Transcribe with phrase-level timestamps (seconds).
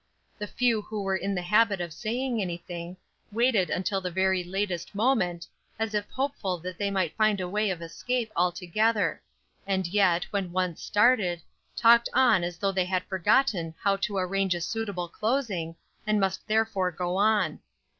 [0.39, 2.97] The few who were in the habit of saying anything,
[3.31, 5.45] waited until the very latest moment,
[5.77, 9.21] as if hopeful that they might find a way of escape altogether,
[9.67, 11.43] and yet, when once started,
[11.75, 15.75] talked on as though they had forgotten how to arrange a suitable closing,
[16.07, 17.59] and must therefore go on.